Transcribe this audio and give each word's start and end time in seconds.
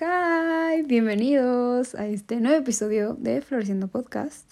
Hi, 0.00 0.82
bienvenidos 0.82 1.94
a 1.94 2.08
este 2.08 2.40
nuevo 2.40 2.56
episodio 2.56 3.14
de 3.14 3.40
Floreciendo 3.42 3.86
Podcast. 3.86 4.50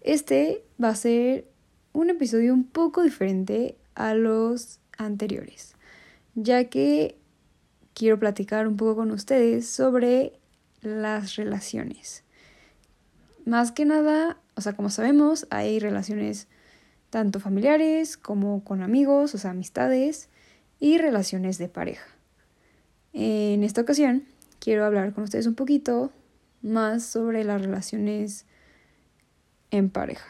Este 0.00 0.64
va 0.82 0.88
a 0.88 0.96
ser 0.96 1.46
un 1.92 2.10
episodio 2.10 2.52
un 2.52 2.64
poco 2.64 3.04
diferente 3.04 3.76
a 3.94 4.14
los 4.14 4.80
anteriores, 4.98 5.76
ya 6.34 6.64
que 6.64 7.16
quiero 7.94 8.18
platicar 8.18 8.66
un 8.66 8.76
poco 8.76 8.96
con 8.96 9.12
ustedes 9.12 9.68
sobre 9.68 10.32
las 10.80 11.36
relaciones. 11.36 12.24
Más 13.44 13.70
que 13.70 13.84
nada, 13.84 14.36
o 14.56 14.62
sea, 14.62 14.72
como 14.72 14.90
sabemos, 14.90 15.46
hay 15.50 15.78
relaciones 15.78 16.48
tanto 17.10 17.38
familiares 17.38 18.16
como 18.16 18.64
con 18.64 18.82
amigos, 18.82 19.32
o 19.32 19.38
sea, 19.38 19.52
amistades 19.52 20.28
y 20.80 20.98
relaciones 20.98 21.56
de 21.58 21.68
pareja. 21.68 22.08
En 23.12 23.62
esta 23.62 23.82
ocasión 23.82 24.24
quiero 24.60 24.84
hablar 24.84 25.12
con 25.12 25.24
ustedes 25.24 25.46
un 25.46 25.54
poquito 25.54 26.12
más 26.62 27.02
sobre 27.02 27.42
las 27.42 27.60
relaciones 27.60 28.44
en 29.70 29.90
pareja. 29.90 30.28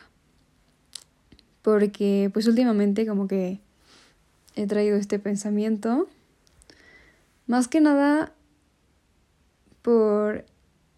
Porque 1.63 2.31
pues 2.33 2.47
últimamente 2.47 3.07
como 3.07 3.29
que 3.29 3.61
he 4.55 4.67
traído 4.67 4.97
este 4.97 5.19
pensamiento 5.19 6.09
más 7.47 7.69
que 7.69 7.81
nada 7.81 8.33
por, 9.83 10.45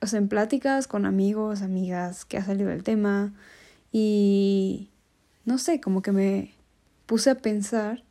o 0.01 0.07
sea, 0.07 0.19
en 0.19 0.29
pláticas 0.29 0.87
con 0.87 1.07
amigos, 1.07 1.63
amigas 1.63 2.25
que 2.25 2.37
ha 2.37 2.45
salido 2.45 2.71
el 2.71 2.83
tema 2.83 3.33
y 3.91 4.91
no 5.45 5.59
sé, 5.59 5.81
como 5.81 6.03
que 6.03 6.13
me 6.13 6.55
puse 7.07 7.31
a 7.31 7.37
pensar 7.37 8.05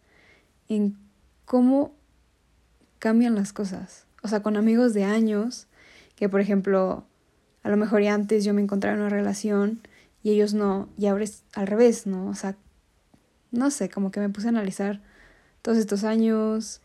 en 0.69 0.97
cómo 1.45 1.93
cambian 2.99 3.35
las 3.35 3.53
cosas 3.53 4.05
o 4.21 4.27
sea, 4.27 4.41
con 4.41 4.57
amigos 4.57 4.93
de 4.93 5.03
años, 5.03 5.67
que 6.15 6.29
por 6.29 6.41
ejemplo, 6.41 7.05
a 7.63 7.69
lo 7.69 7.77
mejor 7.77 8.01
ya 8.01 8.13
antes 8.13 8.43
yo 8.43 8.53
me 8.53 8.61
encontraba 8.61 8.95
en 8.95 9.01
una 9.01 9.09
relación 9.09 9.81
y 10.23 10.31
ellos 10.31 10.53
no, 10.53 10.89
y 10.97 11.07
ahora 11.07 11.23
es 11.23 11.43
al 11.53 11.67
revés, 11.67 12.05
¿no? 12.05 12.27
O 12.27 12.35
sea, 12.35 12.55
no 13.51 13.71
sé, 13.71 13.89
como 13.89 14.11
que 14.11 14.19
me 14.19 14.29
puse 14.29 14.47
a 14.47 14.49
analizar 14.49 15.01
todos 15.61 15.77
estos 15.77 16.03
años 16.03 16.81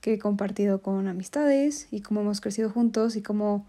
que 0.00 0.14
he 0.14 0.18
compartido 0.18 0.82
con 0.82 1.08
amistades 1.08 1.88
y 1.90 2.00
cómo 2.00 2.20
hemos 2.20 2.40
crecido 2.40 2.70
juntos 2.70 3.16
y 3.16 3.22
cómo 3.22 3.66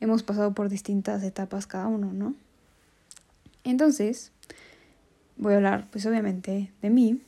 hemos 0.00 0.22
pasado 0.22 0.54
por 0.54 0.68
distintas 0.68 1.22
etapas 1.22 1.66
cada 1.66 1.86
uno, 1.86 2.12
¿no? 2.12 2.34
Entonces, 3.64 4.32
voy 5.36 5.54
a 5.54 5.56
hablar 5.56 5.88
pues 5.90 6.04
obviamente 6.06 6.70
de 6.82 6.90
mí 6.90 7.20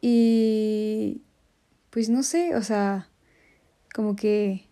y 0.00 1.22
pues 1.90 2.08
no 2.08 2.22
sé, 2.22 2.54
o 2.56 2.62
sea, 2.62 3.08
como 3.98 4.14
que 4.14 4.64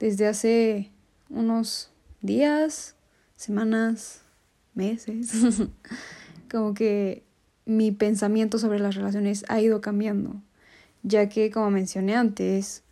desde 0.00 0.26
hace 0.26 0.90
unos 1.30 1.90
días, 2.20 2.94
semanas, 3.34 4.20
meses, 4.74 5.32
como 6.50 6.74
que 6.74 7.24
mi 7.64 7.90
pensamiento 7.90 8.58
sobre 8.58 8.78
las 8.78 8.94
relaciones 8.94 9.46
ha 9.48 9.62
ido 9.62 9.80
cambiando, 9.80 10.42
ya 11.02 11.30
que 11.30 11.50
como 11.50 11.70
mencioné 11.70 12.16
antes, 12.16 12.82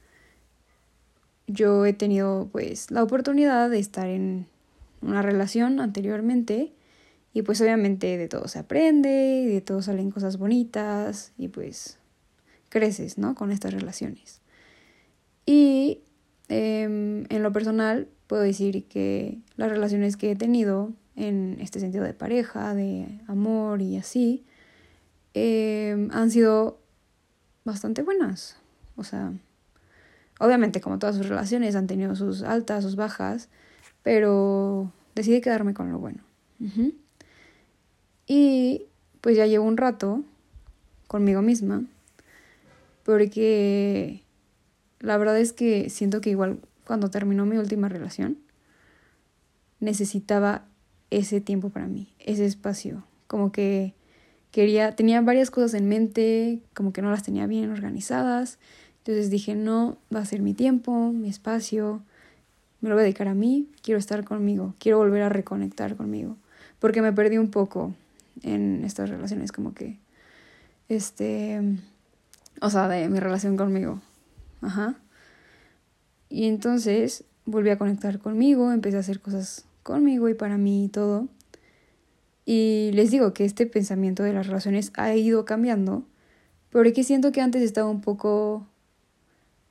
yo 1.48 1.84
he 1.84 1.92
tenido 1.92 2.48
pues 2.50 2.90
la 2.90 3.02
oportunidad 3.02 3.68
de 3.68 3.78
estar 3.78 4.08
en 4.08 4.46
una 5.02 5.20
relación 5.20 5.80
anteriormente 5.80 6.72
y 7.34 7.42
pues 7.42 7.60
obviamente 7.60 8.16
de 8.16 8.27
todo 8.27 8.48
se 8.48 8.58
aprende 8.58 9.42
y 9.42 9.52
de 9.52 9.60
todo 9.60 9.82
salen 9.82 10.10
cosas 10.10 10.38
bonitas 10.38 11.34
y 11.36 11.48
pues 11.48 11.98
creces, 12.70 13.18
¿no? 13.18 13.34
Con 13.34 13.50
estas 13.52 13.74
relaciones. 13.74 14.40
Y 15.46 16.00
em, 16.48 17.24
en 17.28 17.42
lo 17.42 17.52
personal 17.52 18.08
puedo 18.26 18.42
decir 18.42 18.86
que 18.86 19.38
las 19.56 19.70
relaciones 19.70 20.16
que 20.16 20.30
he 20.30 20.36
tenido 20.36 20.92
en 21.16 21.58
este 21.60 21.80
sentido 21.80 22.04
de 22.04 22.14
pareja, 22.14 22.74
de 22.74 23.20
amor 23.28 23.82
y 23.82 23.96
así, 23.96 24.44
em, 25.34 26.10
han 26.12 26.30
sido 26.30 26.78
bastante 27.64 28.02
buenas. 28.02 28.56
O 28.96 29.04
sea, 29.04 29.33
obviamente 30.38 30.80
como 30.80 30.98
todas 30.98 31.16
sus 31.16 31.28
relaciones 31.28 31.77
han 31.77 31.86
tenido 31.86 32.14
sus 32.16 32.42
altas, 32.42 32.84
sus 32.84 32.96
bajas, 32.96 33.48
pero 34.02 34.92
decidí 35.14 35.40
quedarme 35.40 35.74
con 35.74 35.90
lo 35.90 35.98
bueno. 35.98 36.22
Y 38.27 38.86
pues 39.20 39.36
ya 39.36 39.46
llevo 39.46 39.64
un 39.64 39.77
rato 39.77 40.24
conmigo 41.08 41.42
misma, 41.42 41.84
porque 43.04 44.23
la 45.04 45.16
verdad 45.18 45.38
es 45.38 45.52
que 45.52 45.90
siento 45.90 46.20
que 46.20 46.30
igual 46.30 46.60
cuando 46.86 47.10
terminó 47.10 47.46
mi 47.46 47.56
última 47.56 47.88
relación, 47.88 48.38
necesitaba 49.80 50.64
ese 51.10 51.40
tiempo 51.40 51.70
para 51.70 51.86
mí, 51.86 52.08
ese 52.18 52.46
espacio. 52.46 53.04
Como 53.26 53.52
que 53.52 53.94
quería, 54.50 54.96
tenía 54.96 55.20
varias 55.20 55.50
cosas 55.50 55.74
en 55.74 55.88
mente, 55.88 56.60
como 56.74 56.92
que 56.92 57.02
no 57.02 57.10
las 57.10 57.22
tenía 57.22 57.46
bien 57.46 57.70
organizadas. 57.70 58.58
Entonces 58.98 59.30
dije, 59.30 59.54
no, 59.54 59.98
va 60.14 60.20
a 60.20 60.24
ser 60.24 60.40
mi 60.40 60.54
tiempo, 60.54 61.12
mi 61.12 61.28
espacio, 61.28 62.02
me 62.80 62.88
lo 62.88 62.94
voy 62.94 63.02
a 63.02 63.04
dedicar 63.04 63.28
a 63.28 63.34
mí, 63.34 63.68
quiero 63.82 63.98
estar 63.98 64.24
conmigo, 64.24 64.74
quiero 64.78 64.98
volver 64.98 65.22
a 65.22 65.28
reconectar 65.28 65.96
conmigo. 65.96 66.36
Porque 66.78 67.02
me 67.02 67.12
perdí 67.12 67.38
un 67.38 67.50
poco 67.50 67.94
en 68.42 68.84
estas 68.84 69.10
relaciones, 69.10 69.52
como 69.52 69.74
que, 69.74 69.98
este, 70.88 71.60
o 72.60 72.70
sea, 72.70 72.88
de 72.88 73.08
mi 73.08 73.20
relación 73.20 73.56
conmigo. 73.56 74.00
Ajá. 74.64 74.95
Y 76.30 76.47
entonces 76.47 77.25
volví 77.45 77.70
a 77.70 77.79
conectar 77.79 78.19
conmigo, 78.19 78.73
empecé 78.73 78.97
a 78.97 79.01
hacer 79.01 79.20
cosas 79.20 79.67
conmigo 79.83 80.29
y 80.29 80.35
para 80.35 80.57
mí 80.57 80.86
y 80.86 80.89
todo. 80.89 81.29
Y 82.47 82.91
les 82.95 83.11
digo 83.11 83.35
que 83.35 83.45
este 83.45 83.67
pensamiento 83.67 84.23
de 84.23 84.33
las 84.33 84.47
relaciones 84.47 84.91
ha 84.97 85.14
ido 85.14 85.45
cambiando, 85.45 86.05
porque 86.70 87.05
siento 87.05 87.30
que 87.30 87.41
antes 87.41 87.63
estaba 87.63 87.89
un 87.91 88.01
poco, 88.01 88.67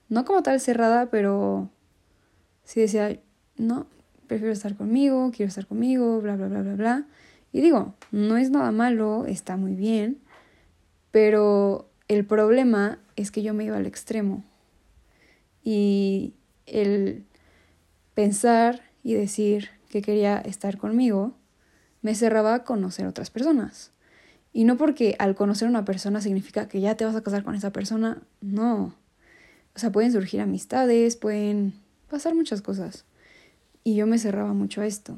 no 0.10 0.26
como 0.26 0.44
tal 0.44 0.60
cerrada, 0.60 1.10
pero 1.10 1.70
sí 2.64 2.80
decía, 2.80 3.20
no, 3.58 3.88
prefiero 4.28 4.54
estar 4.54 4.76
conmigo, 4.76 5.32
quiero 5.36 5.50
estar 5.50 5.66
conmigo, 5.68 6.22
bla, 6.22 6.36
bla, 6.36 6.48
bla, 6.48 6.62
bla, 6.62 6.76
bla. 6.76 7.08
Y 7.52 7.62
digo, 7.62 7.96
no 8.12 8.38
es 8.38 8.52
nada 8.52 8.72
malo, 8.72 9.26
está 9.26 9.58
muy 9.58 9.76
bien, 9.76 10.20
pero 11.12 11.90
el 12.08 12.26
problema 12.26 13.00
es 13.16 13.32
que 13.32 13.44
yo 13.44 13.54
me 13.54 13.66
iba 13.66 13.78
al 13.78 13.86
extremo 13.86 14.44
y 15.64 16.34
el 16.66 17.26
pensar 18.14 18.82
y 19.04 19.14
decir 19.14 19.70
que 19.90 20.02
quería 20.02 20.38
estar 20.38 20.78
conmigo 20.78 21.34
me 22.02 22.16
cerraba 22.16 22.54
a 22.54 22.64
conocer 22.64 23.08
otras 23.08 23.30
personas. 23.30 23.92
Y 24.52 24.66
no 24.66 24.78
porque 24.78 25.16
al 25.20 25.36
conocer 25.36 25.68
una 25.68 25.86
persona 25.86 26.22
significa 26.22 26.68
que 26.68 26.82
ya 26.82 26.96
te 26.96 27.06
vas 27.06 27.16
a 27.16 27.24
casar 27.24 27.44
con 27.44 27.56
esa 27.56 27.72
persona, 27.72 28.22
no. 28.42 28.94
O 29.76 29.80
sea, 29.80 29.92
pueden 29.92 30.12
surgir 30.12 30.42
amistades, 30.42 31.16
pueden 31.16 31.74
pasar 32.10 32.36
muchas 32.36 32.62
cosas. 32.62 33.06
Y 33.84 33.96
yo 33.96 34.06
me 34.06 34.20
cerraba 34.20 34.54
mucho 34.54 34.82
a 34.82 34.86
esto. 34.86 35.18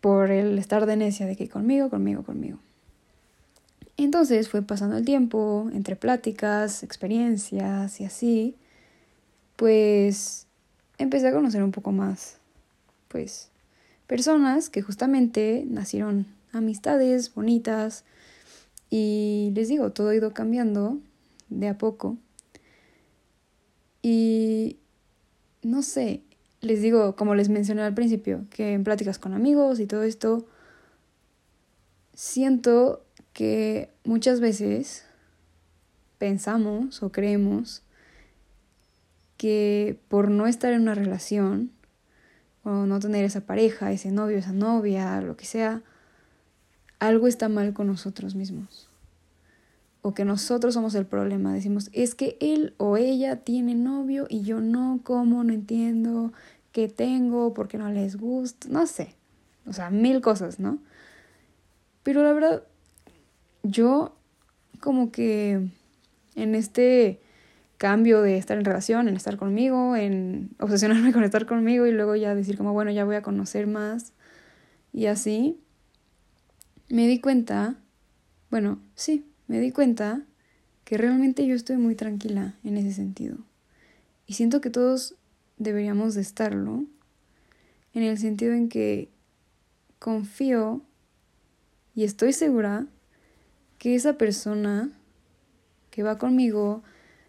Por 0.00 0.30
el 0.30 0.58
estar 0.58 0.86
de 0.86 0.96
necia 0.96 1.26
de 1.26 1.36
que 1.36 1.48
conmigo, 1.48 1.90
conmigo, 1.90 2.22
conmigo. 2.22 2.58
Entonces 3.98 4.48
fue 4.48 4.62
pasando 4.62 4.96
el 4.96 5.04
tiempo, 5.04 5.68
entre 5.74 5.96
pláticas, 5.96 6.82
experiencias 6.84 8.00
y 8.00 8.04
así 8.04 8.56
pues 9.58 10.46
empecé 10.98 11.26
a 11.26 11.32
conocer 11.32 11.64
un 11.64 11.72
poco 11.72 11.90
más, 11.90 12.38
pues, 13.08 13.50
personas 14.06 14.70
que 14.70 14.82
justamente 14.82 15.64
nacieron 15.66 16.28
amistades 16.52 17.34
bonitas 17.34 18.04
y 18.88 19.50
les 19.56 19.66
digo, 19.66 19.90
todo 19.90 20.10
ha 20.10 20.14
ido 20.14 20.32
cambiando 20.32 21.00
de 21.48 21.66
a 21.66 21.76
poco. 21.76 22.16
Y 24.00 24.76
no 25.64 25.82
sé, 25.82 26.22
les 26.60 26.80
digo, 26.80 27.16
como 27.16 27.34
les 27.34 27.48
mencioné 27.48 27.82
al 27.82 27.94
principio, 27.94 28.46
que 28.50 28.74
en 28.74 28.84
pláticas 28.84 29.18
con 29.18 29.34
amigos 29.34 29.80
y 29.80 29.86
todo 29.86 30.04
esto, 30.04 30.46
siento 32.14 33.04
que 33.32 33.90
muchas 34.04 34.38
veces 34.38 35.04
pensamos 36.18 37.02
o 37.02 37.10
creemos 37.10 37.82
que 39.38 39.98
por 40.08 40.30
no 40.30 40.46
estar 40.46 40.74
en 40.74 40.82
una 40.82 40.94
relación 40.94 41.70
o 42.64 42.84
no 42.84 42.98
tener 42.98 43.24
esa 43.24 43.40
pareja, 43.46 43.92
ese 43.92 44.10
novio, 44.10 44.36
esa 44.36 44.52
novia, 44.52 45.22
lo 45.22 45.36
que 45.36 45.46
sea, 45.46 45.82
algo 46.98 47.28
está 47.28 47.48
mal 47.48 47.72
con 47.72 47.86
nosotros 47.86 48.34
mismos. 48.34 48.90
O 50.02 50.12
que 50.12 50.24
nosotros 50.24 50.74
somos 50.74 50.94
el 50.94 51.06
problema. 51.06 51.54
Decimos, 51.54 51.88
es 51.92 52.14
que 52.14 52.36
él 52.40 52.74
o 52.76 52.96
ella 52.96 53.36
tiene 53.36 53.74
novio 53.74 54.26
y 54.28 54.42
yo 54.42 54.60
no, 54.60 55.00
¿cómo? 55.04 55.44
No 55.44 55.52
entiendo 55.54 56.32
qué 56.72 56.88
tengo, 56.88 57.54
por 57.54 57.68
qué 57.68 57.78
no 57.78 57.90
les 57.90 58.16
gusta, 58.16 58.68
no 58.68 58.86
sé. 58.86 59.14
O 59.66 59.72
sea, 59.72 59.90
mil 59.90 60.20
cosas, 60.20 60.58
¿no? 60.58 60.78
Pero 62.02 62.22
la 62.22 62.32
verdad, 62.32 62.64
yo 63.62 64.16
como 64.80 65.12
que 65.12 65.68
en 66.34 66.54
este 66.54 67.20
cambio 67.78 68.22
de 68.22 68.36
estar 68.36 68.58
en 68.58 68.64
relación, 68.64 69.08
en 69.08 69.16
estar 69.16 69.36
conmigo, 69.36 69.96
en 69.96 70.50
obsesionarme 70.58 71.12
con 71.14 71.24
estar 71.24 71.46
conmigo 71.46 71.86
y 71.86 71.92
luego 71.92 72.16
ya 72.16 72.34
decir 72.34 72.56
como, 72.56 72.72
bueno, 72.72 72.90
ya 72.90 73.04
voy 73.04 73.16
a 73.16 73.22
conocer 73.22 73.66
más 73.66 74.12
y 74.92 75.06
así, 75.06 75.60
me 76.88 77.06
di 77.06 77.20
cuenta, 77.20 77.76
bueno, 78.50 78.80
sí, 78.94 79.26
me 79.46 79.60
di 79.60 79.70
cuenta 79.70 80.22
que 80.84 80.98
realmente 80.98 81.46
yo 81.46 81.54
estoy 81.54 81.76
muy 81.76 81.94
tranquila 81.94 82.54
en 82.64 82.76
ese 82.78 82.92
sentido. 82.92 83.36
Y 84.26 84.34
siento 84.34 84.60
que 84.60 84.70
todos 84.70 85.14
deberíamos 85.58 86.14
de 86.14 86.22
estarlo, 86.22 86.84
en 87.94 88.02
el 88.02 88.18
sentido 88.18 88.54
en 88.54 88.68
que 88.68 89.10
confío 89.98 90.82
y 91.94 92.04
estoy 92.04 92.32
segura 92.32 92.86
que 93.78 93.94
esa 93.94 94.14
persona 94.14 94.90
que 95.90 96.02
va 96.02 96.18
conmigo, 96.18 96.82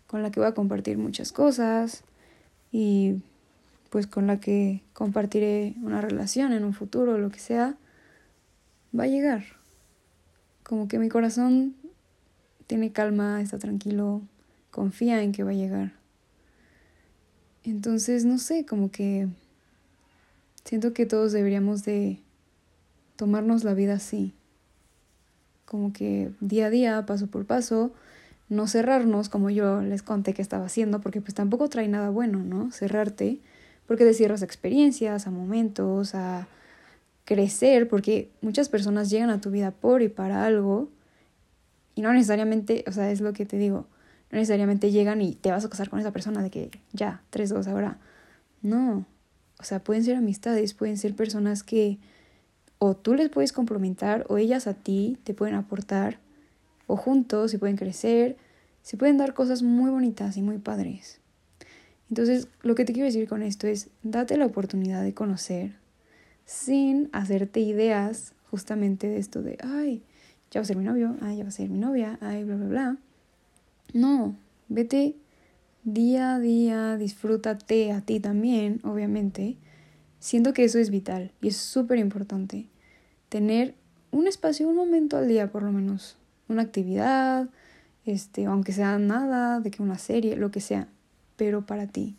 con 0.10 0.24
la 0.24 0.32
que 0.32 0.40
voy 0.40 0.50
a 0.50 0.56
compartir 0.56 0.98
muchas 0.98 1.32
cosas 1.32 2.04
y 2.72 3.22
pues 3.92 4.08
con 4.08 4.26
la 4.26 4.40
que 4.40 4.82
compartiré 4.94 5.76
una 5.84 6.02
relación 6.02 6.52
en 6.52 6.64
un 6.64 6.74
futuro, 6.74 7.20
lo 7.20 7.30
que 7.30 7.38
sea, 7.38 7.78
va 8.98 9.04
a 9.04 9.08
llegar. 9.08 9.44
Como 10.64 10.88
que 10.88 10.98
mi 10.98 11.10
corazón 11.10 11.76
tiene 12.66 12.92
calma, 12.92 13.40
está 13.40 13.60
tranquilo, 13.60 14.24
confía 14.72 15.22
en 15.22 15.32
que 15.32 15.44
va 15.44 15.52
a 15.52 15.54
llegar. 15.54 15.94
Entonces, 17.64 18.26
no 18.26 18.40
sé, 18.40 18.66
como 18.66 18.90
que 18.90 19.28
siento 20.66 20.92
que 20.92 21.06
todos 21.06 21.34
deberíamos 21.34 21.86
de 21.86 22.18
tomarnos 23.16 23.64
la 23.64 23.76
vida 23.76 23.94
así. 23.94 24.34
Como 25.66 25.94
que 25.94 26.32
día 26.40 26.66
a 26.66 26.70
día, 26.72 27.06
paso 27.06 27.28
por 27.28 27.46
paso, 27.46 27.92
no 28.50 28.68
cerrarnos 28.68 29.30
como 29.30 29.50
yo 29.50 29.82
les 29.82 30.04
conté 30.04 30.34
que 30.34 30.42
estaba 30.42 30.66
haciendo, 30.66 31.02
porque 31.02 31.22
pues 31.22 31.36
tampoco 31.36 31.70
trae 31.70 31.88
nada 31.88 32.10
bueno, 32.10 32.40
¿no? 32.40 32.72
Cerrarte, 32.72 33.40
porque 33.88 34.06
te 34.06 34.14
cierras 34.14 34.42
a 34.42 34.46
experiencias, 34.46 35.28
a 35.28 35.32
momentos, 35.32 36.16
a 36.16 36.48
crecer, 37.26 37.88
porque 37.88 38.32
muchas 38.42 38.70
personas 38.70 39.10
llegan 39.10 39.30
a 39.30 39.40
tu 39.40 39.52
vida 39.52 39.72
por 39.72 40.02
y 40.02 40.10
para 40.10 40.46
algo, 40.46 40.90
y 41.96 42.02
no 42.02 42.12
necesariamente, 42.12 42.84
o 42.88 42.92
sea, 42.92 43.12
es 43.12 43.22
lo 43.22 43.34
que 43.34 43.46
te 43.46 43.58
digo, 43.58 43.86
no 44.32 44.38
necesariamente 44.38 44.92
llegan 44.92 45.22
y 45.22 45.36
te 45.36 45.52
vas 45.52 45.66
a 45.66 45.70
casar 45.70 45.90
con 45.90 46.00
esa 46.00 46.12
persona 46.12 46.42
de 46.42 46.50
que 46.50 46.72
ya, 46.92 47.22
tres, 47.30 47.50
dos, 47.50 47.68
ahora. 47.68 47.98
No, 48.62 49.06
o 49.60 49.64
sea, 49.64 49.84
pueden 49.84 50.04
ser 50.04 50.16
amistades, 50.16 50.74
pueden 50.74 50.98
ser 50.98 51.16
personas 51.16 51.64
que 51.64 52.00
o 52.78 52.96
tú 52.96 53.14
les 53.14 53.30
puedes 53.30 53.54
complementar 53.54 54.26
o 54.30 54.38
ellas 54.38 54.68
a 54.68 54.74
ti 54.74 55.18
te 55.24 55.34
pueden 55.34 55.56
aportar 55.56 56.20
o 56.90 56.98
juntos 56.98 57.52
se 57.52 57.60
pueden 57.60 57.78
crecer, 57.78 58.36
se 58.82 58.98
pueden 58.98 59.18
dar 59.18 59.36
cosas 59.36 59.62
muy 59.62 59.92
bonitas 59.92 60.38
y 60.38 60.42
muy 60.42 60.58
padres. 60.58 61.20
Entonces, 62.10 62.48
lo 62.64 62.74
que 62.74 62.84
te 62.84 62.94
quiero 62.94 63.06
decir 63.06 63.28
con 63.28 63.44
esto 63.44 63.68
es, 63.68 63.90
date 64.02 64.38
la 64.38 64.48
oportunidad 64.48 65.04
de 65.04 65.14
conocer 65.14 65.76
sin 66.46 67.08
hacerte 67.12 67.60
ideas 67.60 68.34
justamente 68.50 69.08
de 69.08 69.20
esto 69.20 69.44
de, 69.44 69.60
ay, 69.62 70.02
ya 70.50 70.62
va 70.62 70.64
a 70.64 70.66
ser 70.66 70.78
mi 70.78 70.84
novio, 70.84 71.16
ay, 71.22 71.38
ya 71.38 71.44
va 71.44 71.50
a 71.50 71.52
ser 71.52 71.70
mi 71.70 71.78
novia, 71.78 72.18
ay, 72.22 72.44
bla, 72.44 72.56
bla, 72.56 72.68
bla. 72.68 72.98
No, 73.94 74.36
vete 74.68 75.16
día 75.84 76.34
a 76.34 76.40
día, 76.40 76.98
disfrútate 76.98 77.92
a 77.92 78.02
ti 78.02 78.20
también, 78.20 78.80
obviamente. 78.84 79.58
Siento 80.18 80.54
que 80.54 80.64
eso 80.64 80.80
es 80.80 80.90
vital 80.90 81.34
y 81.40 81.50
es 81.50 81.58
súper 81.58 82.00
importante. 82.00 82.66
Tener 83.30 83.76
un 84.10 84.26
espacio, 84.26 84.68
un 84.68 84.76
momento 84.76 85.18
al 85.18 85.28
día 85.28 85.52
por 85.52 85.62
lo 85.62 85.72
menos. 85.72 86.19
Una 86.50 86.64
actividad, 86.64 87.48
este, 88.06 88.46
aunque 88.46 88.74
sea 88.74 88.98
nada, 89.00 89.62
de 89.62 89.72
que 89.72 89.82
una 89.82 89.98
serie, 89.98 90.36
lo 90.36 90.52
que 90.52 90.60
sea, 90.60 90.88
pero 91.38 91.66
para 91.66 91.88
ti. 91.88 92.18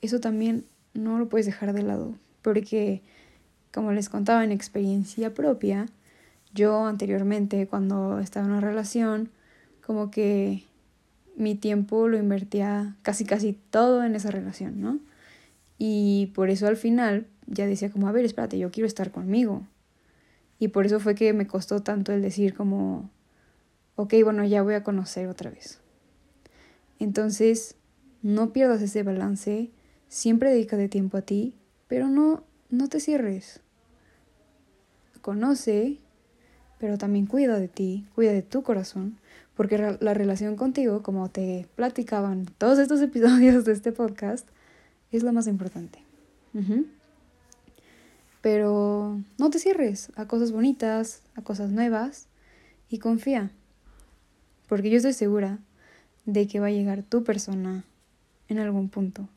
Eso 0.00 0.20
también 0.20 0.64
no 0.94 1.18
lo 1.18 1.28
puedes 1.28 1.46
dejar 1.46 1.74
de 1.74 1.82
lado, 1.82 2.14
porque 2.40 3.02
como 3.72 3.92
les 3.92 4.08
contaba 4.08 4.44
en 4.44 4.52
experiencia 4.52 5.34
propia, 5.34 5.86
yo 6.54 6.86
anteriormente 6.86 7.66
cuando 7.66 8.18
estaba 8.20 8.46
en 8.46 8.52
una 8.52 8.60
relación, 8.62 9.28
como 9.84 10.10
que 10.10 10.64
mi 11.36 11.54
tiempo 11.54 12.08
lo 12.08 12.16
invertía 12.16 12.96
casi 13.02 13.24
casi 13.24 13.52
todo 13.70 14.02
en 14.04 14.14
esa 14.14 14.30
relación, 14.30 14.80
¿no? 14.80 14.98
Y 15.78 16.32
por 16.34 16.48
eso 16.48 16.66
al 16.66 16.76
final 16.76 17.26
ya 17.46 17.66
decía 17.66 17.90
como, 17.90 18.08
a 18.08 18.12
ver, 18.12 18.24
espérate, 18.24 18.58
yo 18.58 18.70
quiero 18.70 18.86
estar 18.86 19.10
conmigo. 19.10 19.62
Y 20.58 20.68
por 20.68 20.86
eso 20.86 21.00
fue 21.00 21.14
que 21.14 21.32
me 21.34 21.46
costó 21.46 21.82
tanto 21.82 22.12
el 22.12 22.22
decir 22.22 22.54
como, 22.54 23.10
ok, 23.96 24.14
bueno, 24.22 24.44
ya 24.44 24.62
voy 24.62 24.74
a 24.74 24.84
conocer 24.84 25.28
otra 25.28 25.50
vez. 25.50 25.80
Entonces, 26.98 27.74
no 28.22 28.52
pierdas 28.52 28.80
ese 28.80 29.02
balance, 29.02 29.70
siempre 30.08 30.50
dedícate 30.50 30.88
tiempo 30.88 31.18
a 31.18 31.22
ti, 31.22 31.54
pero 31.88 32.08
no, 32.08 32.44
no 32.70 32.88
te 32.88 33.00
cierres 33.00 33.60
conoce, 35.26 35.98
pero 36.78 36.98
también 36.98 37.26
cuida 37.26 37.58
de 37.58 37.66
ti, 37.66 38.06
cuida 38.14 38.30
de 38.30 38.42
tu 38.42 38.62
corazón, 38.62 39.18
porque 39.56 39.76
la 39.76 40.14
relación 40.14 40.54
contigo, 40.54 41.02
como 41.02 41.28
te 41.30 41.66
platicaban 41.74 42.46
todos 42.58 42.78
estos 42.78 43.00
episodios 43.10 43.64
de 43.64 43.72
este 43.72 43.90
podcast, 43.90 44.46
es 45.10 45.24
lo 45.24 45.32
más 45.32 45.48
importante. 45.48 45.98
Pero 48.40 49.20
no 49.36 49.50
te 49.50 49.58
cierres 49.58 50.12
a 50.14 50.28
cosas 50.28 50.52
bonitas, 50.52 51.22
a 51.34 51.42
cosas 51.42 51.70
nuevas 51.72 52.28
y 52.88 52.98
confía, 53.00 53.50
porque 54.68 54.90
yo 54.90 54.96
estoy 54.96 55.12
segura 55.12 55.58
de 56.24 56.46
que 56.48 56.60
va 56.60 56.66
a 56.66 56.72
llegar 56.72 57.02
tu 57.02 57.24
persona 57.24 57.84
en 58.48 58.58
algún 58.58 58.88
punto. 58.88 59.28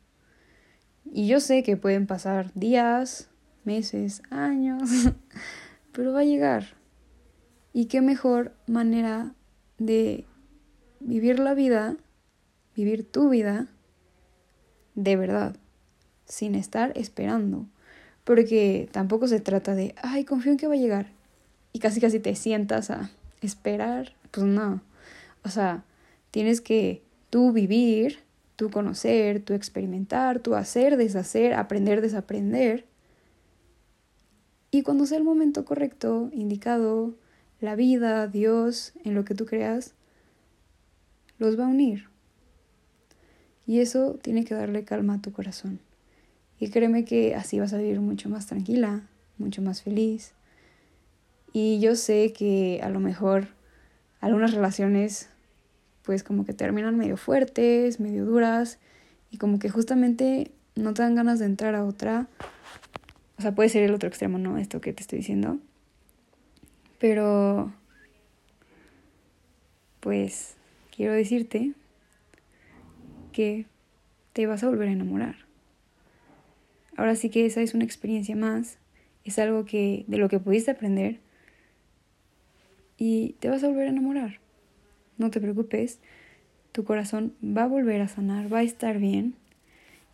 Y 1.12 1.26
yo 1.26 1.40
sé 1.40 1.62
que 1.62 1.76
pueden 1.76 2.06
pasar 2.06 2.52
días, 2.54 3.28
meses, 3.64 4.22
años, 4.30 4.90
pero 5.92 6.12
va 6.12 6.20
a 6.20 6.24
llegar. 6.24 6.74
Y 7.72 7.86
qué 7.86 8.00
mejor 8.00 8.52
manera 8.66 9.34
de 9.78 10.24
vivir 11.00 11.38
la 11.38 11.54
vida, 11.54 11.96
vivir 12.76 13.10
tu 13.10 13.28
vida 13.28 13.68
de 14.94 15.16
verdad, 15.16 15.56
sin 16.26 16.54
estar 16.54 16.92
esperando. 16.96 17.66
Porque 18.24 18.88
tampoco 18.92 19.26
se 19.26 19.40
trata 19.40 19.74
de, 19.74 19.94
ay, 20.02 20.24
confío 20.24 20.52
en 20.52 20.58
que 20.58 20.66
va 20.66 20.74
a 20.74 20.78
llegar. 20.78 21.10
Y 21.72 21.78
casi 21.78 22.00
casi 22.00 22.20
te 22.20 22.34
sientas 22.34 22.90
a 22.90 23.10
esperar. 23.40 24.12
Pues 24.30 24.46
no. 24.46 24.82
O 25.44 25.48
sea, 25.48 25.84
tienes 26.30 26.60
que 26.60 27.02
tú 27.30 27.52
vivir, 27.52 28.18
tú 28.56 28.70
conocer, 28.70 29.42
tú 29.42 29.54
experimentar, 29.54 30.40
tú 30.40 30.54
hacer, 30.54 30.96
deshacer, 30.96 31.54
aprender, 31.54 32.00
desaprender 32.00 32.86
y 34.70 34.82
cuando 34.82 35.04
sea 35.06 35.18
el 35.18 35.24
momento 35.24 35.64
correcto, 35.64 36.30
indicado, 36.32 37.14
la 37.60 37.74
vida, 37.74 38.28
Dios, 38.28 38.92
en 39.04 39.14
lo 39.14 39.24
que 39.24 39.34
tú 39.34 39.44
creas, 39.44 39.94
los 41.38 41.58
va 41.58 41.64
a 41.64 41.68
unir. 41.68 42.08
Y 43.66 43.80
eso 43.80 44.18
tiene 44.22 44.44
que 44.44 44.54
darle 44.54 44.84
calma 44.84 45.14
a 45.14 45.22
tu 45.22 45.32
corazón. 45.32 45.80
Y 46.60 46.70
créeme 46.70 47.04
que 47.04 47.34
así 47.34 47.58
vas 47.58 47.72
a 47.72 47.78
vivir 47.78 48.00
mucho 48.00 48.28
más 48.28 48.46
tranquila, 48.46 49.08
mucho 49.38 49.60
más 49.60 49.82
feliz. 49.82 50.34
Y 51.52 51.80
yo 51.80 51.96
sé 51.96 52.32
que 52.32 52.80
a 52.82 52.90
lo 52.90 53.00
mejor 53.00 53.48
algunas 54.20 54.54
relaciones 54.54 55.29
pues 56.10 56.24
como 56.24 56.44
que 56.44 56.54
terminan 56.54 56.96
medio 56.96 57.16
fuertes, 57.16 58.00
medio 58.00 58.24
duras 58.24 58.80
y 59.30 59.36
como 59.36 59.60
que 59.60 59.70
justamente 59.70 60.50
no 60.74 60.92
te 60.92 61.02
dan 61.02 61.14
ganas 61.14 61.38
de 61.38 61.44
entrar 61.44 61.76
a 61.76 61.84
otra 61.84 62.26
o 63.38 63.42
sea, 63.42 63.54
puede 63.54 63.68
ser 63.68 63.84
el 63.84 63.94
otro 63.94 64.08
extremo, 64.08 64.38
¿no? 64.38 64.58
Esto 64.58 64.80
que 64.80 64.92
te 64.92 65.02
estoy 65.02 65.20
diciendo. 65.20 65.60
Pero, 66.98 67.72
pues, 70.00 70.56
quiero 70.94 71.12
decirte 71.12 71.74
que 73.32 73.66
te 74.32 74.46
vas 74.48 74.64
a 74.64 74.68
volver 74.68 74.88
a 74.88 74.92
enamorar. 74.92 75.36
Ahora 76.96 77.14
sí 77.14 77.30
que 77.30 77.46
esa 77.46 77.62
es 77.62 77.72
una 77.72 77.84
experiencia 77.84 78.34
más, 78.34 78.78
es 79.22 79.38
algo 79.38 79.64
que 79.64 80.04
de 80.08 80.18
lo 80.18 80.28
que 80.28 80.40
pudiste 80.40 80.72
aprender 80.72 81.20
y 82.98 83.36
te 83.38 83.48
vas 83.48 83.62
a 83.62 83.68
volver 83.68 83.86
a 83.86 83.90
enamorar. 83.90 84.40
No 85.20 85.30
te 85.30 85.40
preocupes, 85.40 86.00
tu 86.72 86.84
corazón 86.84 87.34
va 87.44 87.62
a 87.62 87.68
volver 87.68 88.00
a 88.00 88.08
sanar, 88.08 88.52
va 88.52 88.58
a 88.58 88.62
estar 88.64 88.98
bien 88.98 89.34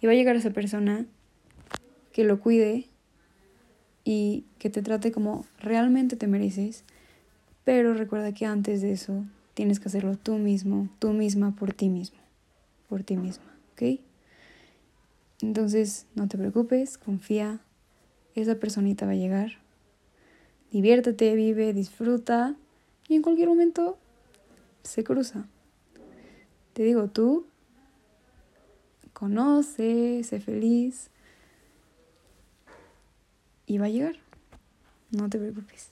y 0.03 0.07
va 0.07 0.13
a 0.13 0.17
llegar 0.17 0.37
esa 0.37 0.51
persona 0.51 1.07
que 2.13 2.25
lo 2.25 2.41
cuide, 2.41 2.87
y 4.07 4.45
que 4.61 4.71
te 4.71 4.83
trate 4.83 5.11
como 5.11 5.45
realmente 5.59 6.15
te 6.15 6.29
mereces, 6.29 6.85
pero 7.65 7.93
recuerda 7.93 8.33
que 8.33 8.47
antes 8.47 8.81
de 8.81 8.93
eso 8.93 9.25
tienes 9.55 9.81
que 9.81 9.89
hacerlo 9.89 10.17
tú 10.17 10.39
mismo, 10.39 10.89
tú 11.01 11.13
misma 11.13 11.57
por 11.57 11.75
ti 11.75 11.89
mismo, 11.89 12.21
por 12.89 13.03
ti 13.03 13.17
misma, 13.17 13.53
¿ok? 13.73 13.99
Entonces 15.43 16.07
no 16.15 16.29
te 16.29 16.39
preocupes, 16.39 16.99
confía, 16.99 17.59
esa 18.37 18.55
personita 18.55 19.07
va 19.07 19.13
a 19.13 19.17
llegar, 19.17 19.59
diviértete, 20.71 21.35
vive, 21.35 21.73
disfruta 21.73 22.55
y 23.09 23.17
en 23.17 23.23
cualquier 23.23 23.49
momento 23.49 23.99
se 24.87 25.05
cruza. 25.05 25.47
Te 26.73 26.83
digo, 26.83 27.09
tú 27.09 27.47
conoce, 29.13 30.23
sé 30.25 30.41
feliz. 30.41 31.11
Y 33.67 33.79
va 33.79 33.87
a 33.87 33.89
llegar. 33.89 34.17
No 35.11 35.29
te 35.29 35.39
preocupes. 35.39 35.91